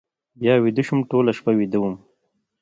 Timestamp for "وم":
1.79-1.95